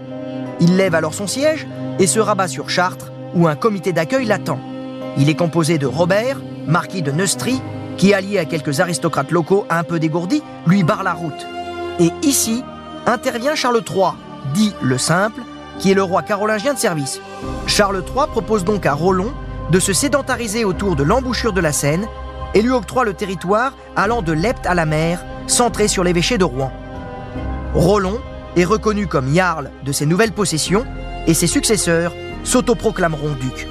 [0.61, 1.67] Il lève alors son siège
[1.99, 4.61] et se rabat sur Chartres, où un comité d'accueil l'attend.
[5.19, 7.61] Il est composé de Robert, marquis de Neustrie,
[7.97, 11.47] qui, allié à quelques aristocrates locaux un peu dégourdis, lui barre la route.
[11.99, 12.63] Et ici
[13.07, 14.13] intervient Charles III,
[14.55, 15.43] dit le Simple,
[15.83, 17.21] qui est le roi carolingien de service.
[17.67, 19.33] Charles III propose donc à Rollon
[19.71, 22.07] de se sédentariser autour de l'embouchure de la Seine
[22.55, 26.45] et lui octroie le territoire allant de l'Epte à la mer, centré sur l'évêché de
[26.45, 26.73] Rouen.
[27.75, 28.21] Rollon
[28.57, 30.85] est reconnu comme jarl de ses nouvelles possessions
[31.27, 32.13] et ses successeurs
[32.45, 33.67] s'autoproclameront ducs.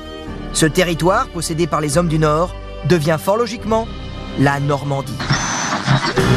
[0.52, 2.54] Ce territoire, possédé par les hommes du Nord,
[2.90, 3.88] devient fort logiquement
[4.38, 5.18] la Normandie.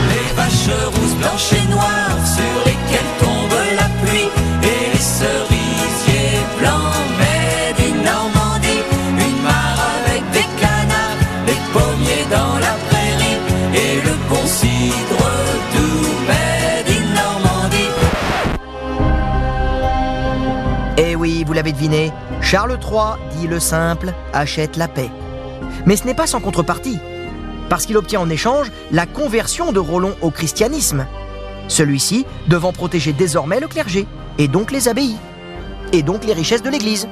[0.09, 3.44] Les vaches rousses, blanches et noires sur lesquelles
[22.45, 25.11] Charles III, dit le simple, achète la paix.
[25.87, 26.99] Mais ce n'est pas sans contrepartie,
[27.71, 31.07] parce qu'il obtient en échange la conversion de Rollon au christianisme,
[31.69, 35.17] celui-ci devant protéger désormais le clergé, et donc les abbayes,
[35.93, 37.09] et donc les richesses de l'Église.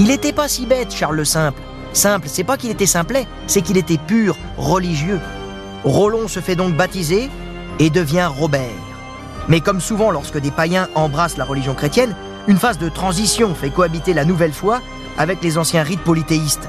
[0.00, 1.62] Il n'était pas si bête, Charles le Simple.
[1.92, 5.20] Simple, c'est pas qu'il était simplet, c'est qu'il était pur, religieux.
[5.84, 7.30] Rollon se fait donc baptiser
[7.78, 8.82] et devient Robert.
[9.48, 12.16] Mais comme souvent lorsque des païens embrassent la religion chrétienne,
[12.48, 14.80] une phase de transition fait cohabiter la nouvelle foi
[15.18, 16.68] avec les anciens rites polythéistes.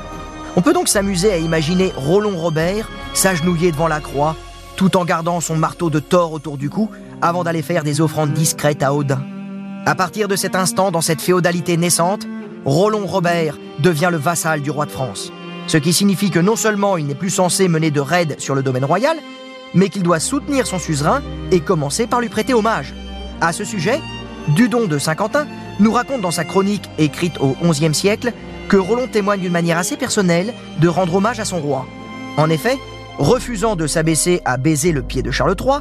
[0.55, 4.35] On peut donc s'amuser à imaginer Rollon Robert s'agenouiller devant la croix,
[4.75, 6.89] tout en gardant son marteau de Thor autour du cou,
[7.21, 9.21] avant d'aller faire des offrandes discrètes à Odin.
[9.85, 12.27] À partir de cet instant, dans cette féodalité naissante,
[12.65, 15.31] Rollon Robert devient le vassal du roi de France.
[15.67, 18.63] Ce qui signifie que non seulement il n'est plus censé mener de raids sur le
[18.63, 19.17] domaine royal,
[19.73, 22.93] mais qu'il doit soutenir son suzerain et commencer par lui prêter hommage.
[23.41, 24.01] À ce sujet,
[24.49, 25.45] Dudon de Saint-Quentin
[25.79, 28.33] nous raconte dans sa chronique écrite au XIe siècle
[28.67, 31.85] que Rollon témoigne d'une manière assez personnelle de rendre hommage à son roi.
[32.37, 32.77] En effet,
[33.17, 35.79] refusant de s'abaisser à baiser le pied de Charles III,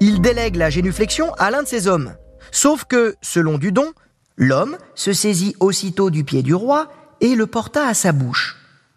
[0.00, 2.14] il délègue la génuflexion à l'un de ses hommes.
[2.50, 3.92] Sauf que, selon Dudon,
[4.36, 6.88] l'homme se saisit aussitôt du pied du roi
[7.20, 8.56] et le porta à sa bouche.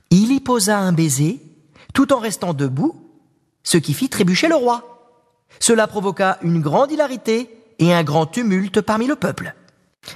[0.09, 1.41] Il y posa un baiser,
[1.93, 2.95] tout en restant debout,
[3.63, 4.91] ce qui fit trébucher le roi.
[5.59, 7.49] Cela provoqua une grande hilarité
[7.79, 9.55] et un grand tumulte parmi le peuple.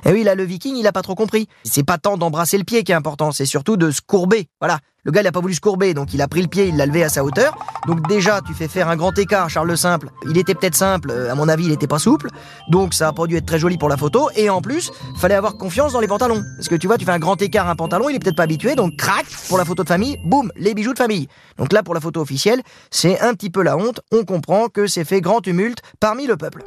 [0.06, 1.48] Et eh oui, là, le viking, il a pas trop compris.
[1.64, 4.48] C'est pas tant d'embrasser le pied qui est important, c'est surtout de se courber.
[4.60, 4.80] Voilà.
[5.04, 6.78] Le gars, il a pas voulu se courber, donc il a pris le pied, il
[6.78, 7.56] l'a levé à sa hauteur.
[7.86, 10.10] Donc déjà, tu fais faire un grand écart, Charles le Simple.
[10.28, 12.30] Il était peut-être simple, euh, à mon avis, il était pas souple.
[12.72, 14.30] Donc ça a pas dû être très joli pour la photo.
[14.36, 16.44] Et en plus, fallait avoir confiance dans les pantalons.
[16.58, 18.44] Parce que tu vois, tu fais un grand écart, un pantalon, il est peut-être pas
[18.44, 21.28] habitué, donc crac, pour la photo de famille, boum, les bijoux de famille.
[21.58, 24.02] Donc là, pour la photo officielle, c'est un petit peu la honte.
[24.12, 26.64] On comprend que c'est fait grand tumulte parmi le peuple.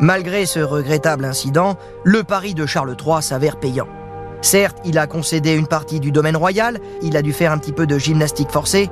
[0.00, 3.88] Malgré ce regrettable incident, le pari de Charles III s'avère payant.
[4.42, 7.72] Certes, il a concédé une partie du domaine royal, il a dû faire un petit
[7.72, 8.90] peu de gymnastique forcée,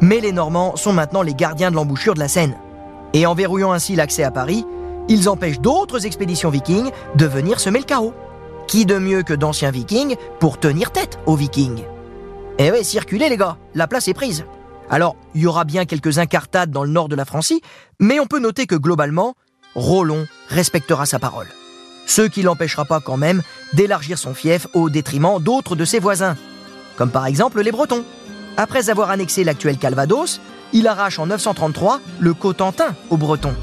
[0.00, 2.56] mais les Normands sont maintenant les gardiens de l'embouchure de la Seine.
[3.12, 4.64] Et en verrouillant ainsi l'accès à Paris,
[5.08, 8.14] ils empêchent d'autres expéditions vikings de venir semer le chaos.
[8.66, 11.84] Qui de mieux que d'anciens vikings pour tenir tête aux vikings?
[12.58, 14.46] Eh ouais, circulez les gars, la place est prise.
[14.88, 17.60] Alors, il y aura bien quelques incartades dans le nord de la Francie,
[18.00, 19.34] mais on peut noter que globalement,
[19.76, 21.48] Rollon respectera sa parole.
[22.06, 23.42] Ce qui l'empêchera pas quand même
[23.74, 26.36] d'élargir son fief au détriment d'autres de ses voisins,
[26.96, 28.04] comme par exemple les Bretons.
[28.56, 30.40] Après avoir annexé l'actuel Calvados,
[30.72, 33.54] il arrache en 933 le Cotentin aux Bretons.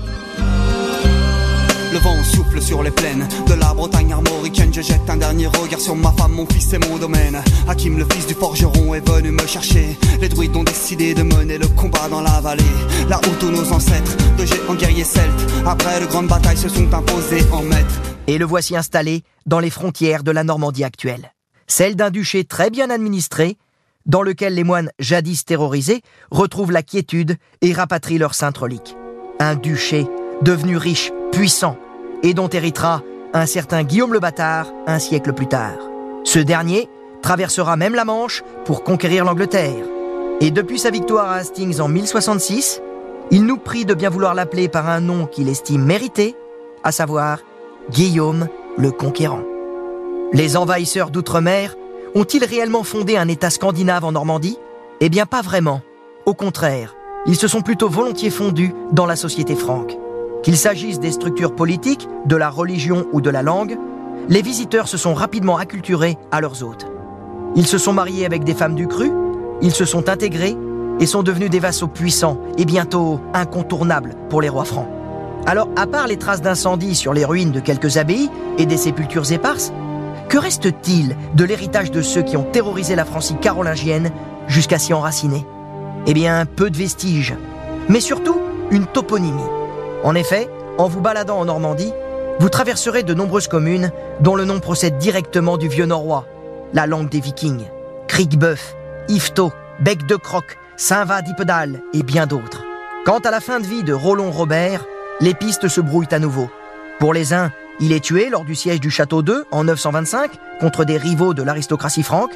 [1.94, 4.74] Le vent souffle sur les plaines de la Bretagne armoricaine.
[4.74, 7.40] Je jette un dernier regard sur ma femme, mon fils et mon domaine.
[7.68, 9.96] Hakim, le fils du forgeron, est venu me chercher.
[10.20, 12.64] Les druides ont décidé de mener le combat dans la vallée.
[13.10, 16.92] Là où tous nos ancêtres, de géants guerriers celtes, après de grandes batailles, se sont
[16.92, 18.02] imposés en maîtres.
[18.26, 21.32] Et le voici installé dans les frontières de la Normandie actuelle.
[21.68, 23.60] Celle d'un duché très bien administré,
[24.08, 26.02] dans lequel les moines jadis terrorisés
[26.32, 28.96] retrouvent la quiétude et rapatrient leurs saintes reliques.
[29.40, 30.08] Un duché
[30.42, 31.78] devenu riche, puissant,
[32.24, 35.78] et dont héritera un certain Guillaume le Bâtard un siècle plus tard.
[36.24, 36.90] Ce dernier
[37.22, 39.86] traversera même la Manche pour conquérir l'Angleterre.
[40.40, 42.82] Et depuis sa victoire à Hastings en 1066,
[43.32, 46.36] il nous prie de bien vouloir l'appeler par un nom qu'il estime mérité,
[46.84, 47.40] à savoir
[47.92, 49.44] Guillaume le Conquérant.
[50.34, 51.76] Les envahisseurs d'outre-mer
[52.16, 54.58] ont-ils réellement fondé un État scandinave en Normandie?
[55.00, 55.82] Eh bien pas vraiment.
[56.26, 59.98] Au contraire, ils se sont plutôt volontiers fondus dans la société franque.
[60.44, 63.78] Qu'il s'agisse des structures politiques, de la religion ou de la langue,
[64.28, 66.86] les visiteurs se sont rapidement acculturés à leurs hôtes.
[67.56, 69.10] Ils se sont mariés avec des femmes du cru,
[69.62, 70.58] ils se sont intégrés
[71.00, 74.90] et sont devenus des vassaux puissants et bientôt incontournables pour les rois francs.
[75.46, 79.32] Alors, à part les traces d'incendie sur les ruines de quelques abbayes et des sépultures
[79.32, 79.72] éparses,
[80.28, 84.12] que reste-t-il de l'héritage de ceux qui ont terrorisé la Francie carolingienne
[84.48, 85.46] jusqu'à s'y enraciner?
[86.06, 87.36] Eh bien, peu de vestiges,
[87.88, 88.40] mais surtout
[88.72, 89.63] une toponymie.
[90.04, 91.94] En effet, en vous baladant en Normandie,
[92.40, 96.26] vous traverserez de nombreuses communes dont le nom procède directement du vieux norrois,
[96.74, 97.66] la langue des vikings,
[98.08, 98.76] Crickbeuf,
[99.08, 102.64] Yvetot, Bec de Croc, Saint-Va d'Ipedal et bien d'autres.
[103.06, 104.86] Quant à la fin de vie de Roland Robert,
[105.20, 106.50] les pistes se brouillent à nouveau.
[107.00, 110.86] Pour les uns, il est tué lors du siège du château d'Eu en 925 contre
[110.86, 112.34] des rivaux de l'aristocratie franque.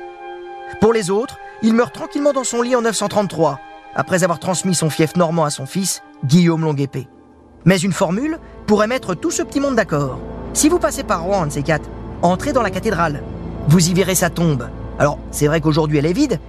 [0.80, 3.60] Pour les autres, il meurt tranquillement dans son lit en 933,
[3.96, 7.08] après avoir transmis son fief normand à son fils, Guillaume Longuepée.
[7.68, 10.20] Mais une formule pourrait mettre tout ce petit monde d'accord.
[10.54, 11.90] Si vous passez par Rouen, ces quatre,
[12.22, 13.22] entrez dans la cathédrale.
[13.68, 14.70] Vous y verrez sa tombe.
[14.98, 16.40] Alors, c'est vrai qu'aujourd'hui elle est vide,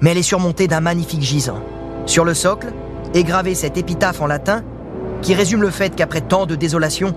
[0.00, 1.58] mais elle est surmontée d'un magnifique gisant.
[2.06, 2.68] Sur le socle
[3.12, 4.62] est gravé cet épitaphe en latin
[5.20, 7.12] qui résume le fait qu'après tant de désolation,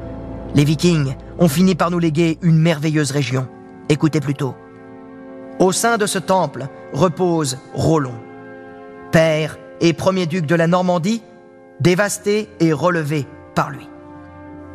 [0.56, 3.47] les Vikings ont fini par nous léguer une merveilleuse région.
[3.89, 4.56] Écoutez plutôt.
[5.60, 8.15] Au sein de ce temple repose Rollon,
[9.12, 11.21] père et premier duc de la Normandie,
[11.80, 13.28] dévasté et relevé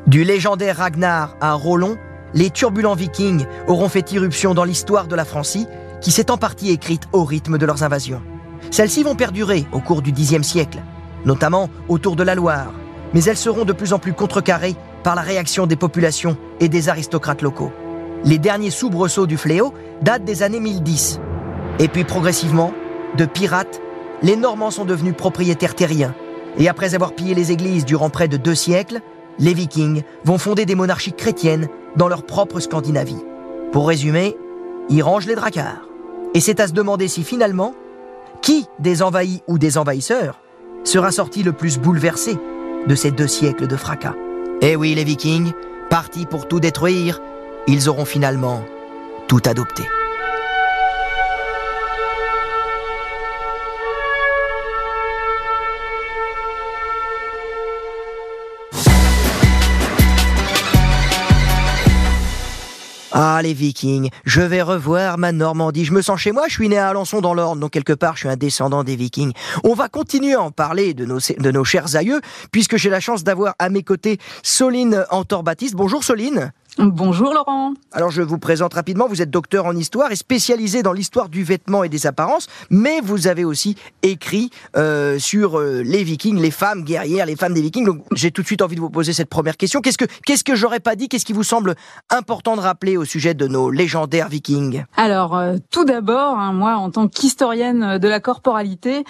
[0.06, 1.96] Du légendaire Ragnar à Rollon,
[2.34, 5.66] les turbulents vikings auront fait irruption dans l'histoire de la Francie
[6.00, 8.22] qui s'est en partie écrite au rythme de leurs invasions.
[8.70, 10.78] Celles-ci vont perdurer au cours du Xe siècle,
[11.24, 12.72] notamment autour de la Loire,
[13.14, 16.88] mais elles seront de plus en plus contrecarrées par la réaction des populations et des
[16.88, 17.72] aristocrates locaux.
[18.24, 19.72] Les derniers soubresauts du fléau
[20.02, 21.20] datent des années 1010.
[21.78, 22.72] Et puis progressivement,
[23.16, 23.80] de pirates,
[24.22, 26.14] les Normands sont devenus propriétaires terriens.
[26.58, 29.00] Et après avoir pillé les églises durant près de deux siècles,
[29.38, 33.22] les Vikings vont fonder des monarchies chrétiennes dans leur propre Scandinavie.
[33.72, 34.36] Pour résumer,
[34.88, 35.86] ils rangent les dracars.
[36.34, 37.74] Et c'est à se demander si finalement,
[38.42, 40.40] qui des envahis ou des envahisseurs
[40.84, 42.38] sera sorti le plus bouleversé
[42.86, 44.14] de ces deux siècles de fracas.
[44.62, 45.52] Eh oui, les Vikings,
[45.90, 47.20] partis pour tout détruire,
[47.66, 48.62] ils auront finalement
[49.28, 49.82] tout adopté.
[63.18, 65.86] Ah, les Vikings, je vais revoir ma Normandie.
[65.86, 68.12] Je me sens chez moi, je suis né à Alençon dans l'Orne, donc quelque part
[68.12, 69.32] je suis un descendant des Vikings.
[69.64, 72.20] On va continuer à en parler de nos, de nos chers aïeux,
[72.52, 75.76] puisque j'ai la chance d'avoir à mes côtés Soline Antor-Baptiste.
[75.76, 76.52] Bonjour Soline.
[76.78, 77.72] Bonjour Laurent.
[77.92, 81.42] Alors je vous présente rapidement, vous êtes docteur en histoire et spécialisé dans l'histoire du
[81.42, 86.50] vêtement et des apparences, mais vous avez aussi écrit euh, sur euh, les vikings, les
[86.50, 87.86] femmes guerrières, les femmes des vikings.
[87.86, 89.80] Donc j'ai tout de suite envie de vous poser cette première question.
[89.80, 91.08] Qu'est-ce que qu'est-ce que j'aurais pas dit?
[91.08, 91.76] Qu'est-ce qui vous semble
[92.10, 94.84] important de rappeler au sujet de nos légendaires vikings?
[94.98, 99.04] Alors euh, tout d'abord, hein, moi en tant qu'historienne de la corporalité,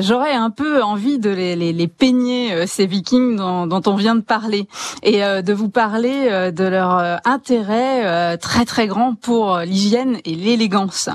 [0.00, 4.16] j'aurais un peu envie de les, les, les peigner ces vikings dont, dont, on vient
[4.16, 4.68] de parler
[5.02, 10.34] et de vous parler de leur euh, intérêt euh, très très grand pour l'hygiène et
[10.34, 11.08] l'élégance.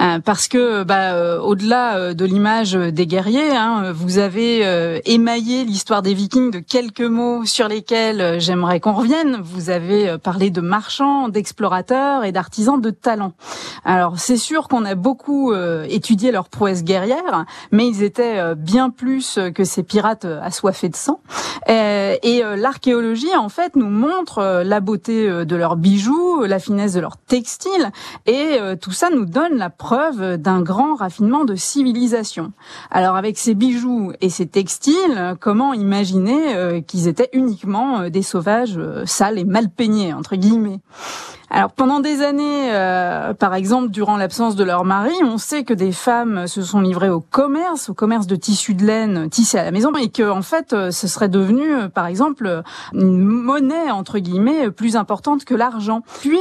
[0.00, 6.14] Euh, parce que bah, au-delà de l'image des guerriers, hein, vous avez émaillé l'histoire des
[6.14, 9.40] Vikings de quelques mots sur lesquels j'aimerais qu'on revienne.
[9.42, 13.32] Vous avez parlé de marchands, d'explorateurs et d'artisans de talent.
[13.84, 15.52] Alors c'est sûr qu'on a beaucoup
[15.88, 21.20] étudié leurs prouesses guerrières, mais ils étaient bien plus que ces pirates assoiffés de sang.
[21.68, 27.00] et l'archéologie en fait nous montre la beauté euh, de leurs bijoux, la finesse de
[27.00, 27.90] leurs textiles,
[28.26, 32.52] et euh, tout ça nous donne la preuve d'un grand raffinement de civilisation.
[32.90, 38.78] Alors avec ces bijoux et ces textiles, comment imaginer euh, qu'ils étaient uniquement des sauvages
[39.04, 40.80] sales et mal peignés entre guillemets?
[41.54, 45.74] Alors pendant des années, euh, par exemple durant l'absence de leur mari, on sait que
[45.74, 49.64] des femmes se sont livrées au commerce, au commerce de tissus de laine tissés à
[49.64, 52.62] la maison, et que en fait, euh, ce serait devenu, euh, par exemple,
[52.94, 56.00] une monnaie entre guillemets plus importante que l'argent.
[56.20, 56.38] Puis,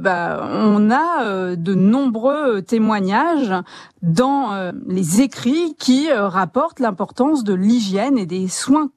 [0.00, 3.54] bah, on a de nombreux témoignages
[4.02, 8.90] dans les écrits qui rapportent l'importance de l'hygiène et des soins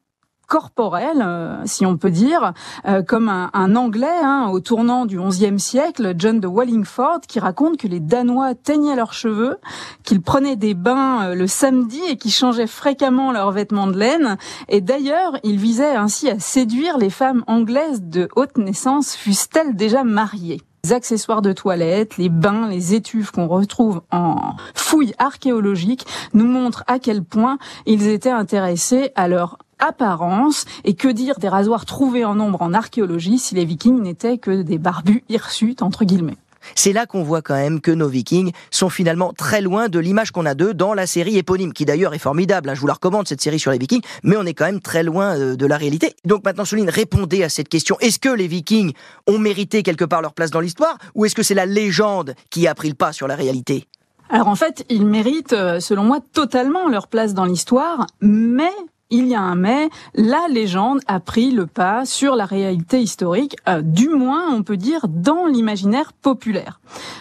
[0.53, 2.53] corporel, euh, si on peut dire,
[2.85, 7.39] euh, comme un, un Anglais hein, au tournant du XIe siècle, John de Wallingford, qui
[7.39, 9.57] raconte que les Danois teignaient leurs cheveux,
[10.03, 14.37] qu'ils prenaient des bains euh, le samedi et qu'ils changeaient fréquemment leurs vêtements de laine.
[14.69, 20.03] Et d'ailleurs, il visait ainsi à séduire les femmes anglaises de haute naissance, fussent-elles déjà
[20.03, 26.45] mariées les accessoires de toilette, les bains, les étuves qu'on retrouve en fouilles archéologiques nous
[26.45, 30.65] montrent à quel point ils étaient intéressés à leur apparence.
[30.83, 34.61] Et que dire des rasoirs trouvés en nombre en archéologie si les vikings n'étaient que
[34.61, 36.37] des barbus hirsutes, entre guillemets?
[36.75, 40.31] C'est là qu'on voit quand même que nos vikings sont finalement très loin de l'image
[40.31, 42.69] qu'on a d'eux dans la série éponyme, qui d'ailleurs est formidable.
[42.69, 42.75] Hein.
[42.75, 45.03] je vous la recommande, cette série sur les vikings, mais on est quand même très
[45.03, 46.15] loin euh, de la réalité.
[46.25, 47.97] Donc maintenant, Soline, répondez à cette question.
[47.99, 48.93] Est-ce que les vikings
[49.27, 52.67] ont mérité quelque part leur place dans l'histoire, ou est-ce que c'est la légende qui
[52.67, 53.87] a pris le pas sur la réalité?
[54.29, 58.71] Alors en fait, ils méritent, euh, selon moi, totalement leur place dans l'histoire, mais
[59.09, 63.55] il y a un mais, la légende a pris le pas sur la réalité historique,
[63.69, 66.79] euh, du moins on peut dire dans l'imaginaire populaire.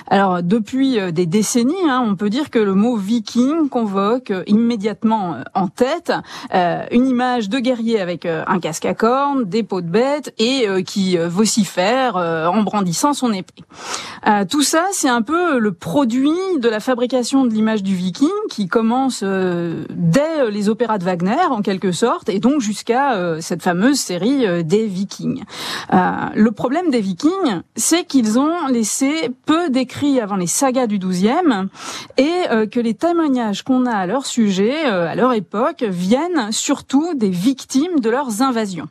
[0.08, 4.42] Alors depuis euh, des décennies, hein, on peut dire que le mot viking convoque euh,
[4.46, 6.12] immédiatement en tête
[6.90, 11.16] une image de guerrier avec un casque à cornes, des peaux de bête et qui
[11.16, 13.62] vocifère en brandissant son épée.
[14.48, 18.68] tout ça, c'est un peu le produit de la fabrication de l'image du viking qui
[18.68, 24.46] commence dès les opéras de Wagner en sorte, et donc jusqu'à euh, cette fameuse série
[24.46, 25.42] euh, des Vikings.
[25.92, 30.98] Euh, le problème des Vikings, c'est qu'ils ont laissé peu d'écrits avant les sagas du
[30.98, 31.68] XIIe,
[32.18, 32.32] et
[32.70, 38.00] que les témoignages qu'on a à leur sujet, à leur époque, viennent surtout des victimes
[38.00, 38.88] de leurs invasions.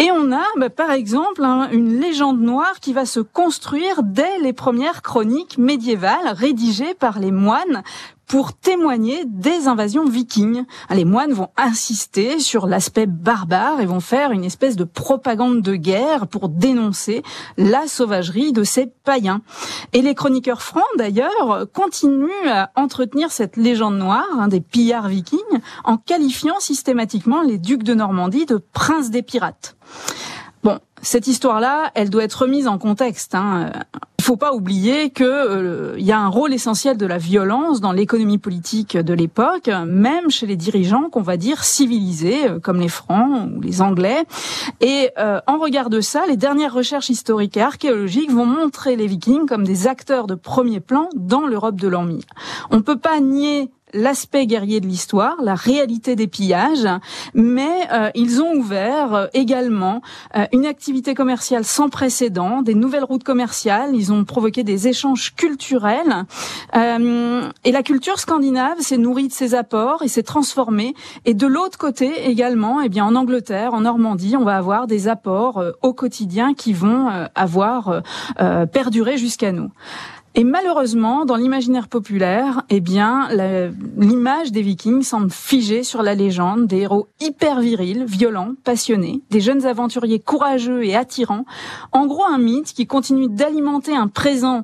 [0.00, 1.42] Et on a, bah, par exemple,
[1.72, 7.32] une légende noire qui va se construire dès les premières chroniques médiévales rédigées par les
[7.32, 7.82] moines
[8.30, 10.64] pour témoigner des invasions vikings.
[10.88, 15.74] Les moines vont insister sur l'aspect barbare et vont faire une espèce de propagande de
[15.74, 17.24] guerre pour dénoncer
[17.58, 19.42] la sauvagerie de ces païens.
[19.92, 25.40] Et les chroniqueurs francs, d'ailleurs, continuent à entretenir cette légende noire hein, des pillards vikings
[25.82, 29.76] en qualifiant systématiquement les ducs de Normandie de princes des pirates.
[31.02, 33.34] Cette histoire-là, elle doit être remise en contexte.
[33.34, 33.72] Hein.
[34.18, 37.92] Il faut pas oublier que euh, y a un rôle essentiel de la violence dans
[37.92, 42.90] l'économie politique de l'époque, même chez les dirigeants qu'on va dire civilisés, euh, comme les
[42.90, 44.24] Francs ou les Anglais.
[44.82, 49.06] Et euh, en regard de ça, les dernières recherches historiques et archéologiques vont montrer les
[49.06, 52.24] Vikings comme des acteurs de premier plan dans l'Europe de l'Empire.
[52.70, 56.88] On peut pas nier l'aspect guerrier de l'histoire, la réalité des pillages,
[57.34, 60.02] mais euh, ils ont ouvert euh, également
[60.36, 65.34] euh, une activité commerciale sans précédent, des nouvelles routes commerciales, ils ont provoqué des échanges
[65.34, 66.24] culturels,
[66.74, 70.94] et la culture scandinave s'est nourrie de ces apports et s'est transformée.
[71.24, 75.08] Et de l'autre côté également, eh bien en Angleterre, en Normandie, on va avoir des
[75.08, 78.02] apports au quotidien qui vont avoir
[78.72, 79.70] perduré jusqu'à nous.
[80.36, 83.28] Et malheureusement, dans l'imaginaire populaire, eh bien,
[83.96, 89.40] l'image des Vikings semble figée sur la légende des héros hyper virils, violents, passionnés, des
[89.40, 91.46] jeunes aventuriers courageux et attirants.
[91.90, 94.62] En gros, un mythe qui continue d'alimenter un présent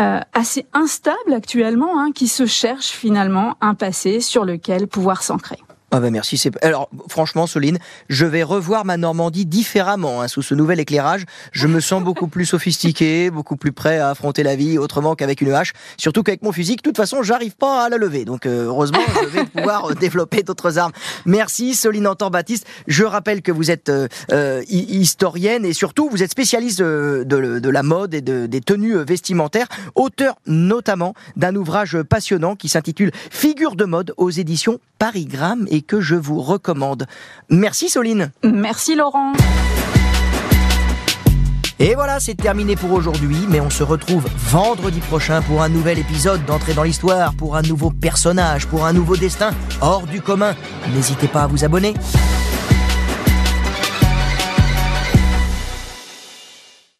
[0.00, 5.58] euh, assez instable actuellement, hein, qui se cherche finalement un passé sur lequel pouvoir s'ancrer.
[5.94, 6.42] Ah ben merci.
[6.62, 7.78] Alors franchement, Soline,
[8.08, 11.26] je vais revoir ma Normandie différemment hein, sous ce nouvel éclairage.
[11.52, 15.42] Je me sens beaucoup plus sophistiqué, beaucoup plus prêt à affronter la vie autrement qu'avec
[15.42, 15.74] une hache.
[15.98, 18.24] Surtout qu'avec mon physique, de toute façon, j'arrive pas à la lever.
[18.24, 20.92] Donc euh, heureusement, je vais pouvoir euh, développer d'autres armes.
[21.26, 22.66] Merci, Soline Antor-Baptiste.
[22.86, 27.82] Je rappelle que vous êtes euh, historienne et surtout vous êtes spécialiste de, de, la
[27.82, 33.84] mode et de, des tenues vestimentaires, auteur notamment d'un ouvrage passionnant qui s'intitule Figure de
[33.84, 37.06] mode aux éditions Parigramme et que je vous recommande.
[37.50, 38.30] Merci Soline.
[38.44, 39.32] Merci Laurent.
[41.78, 45.98] Et voilà, c'est terminé pour aujourd'hui, mais on se retrouve vendredi prochain pour un nouvel
[45.98, 50.54] épisode d'entrée dans l'histoire, pour un nouveau personnage, pour un nouveau destin hors du commun.
[50.94, 51.94] N'hésitez pas à vous abonner.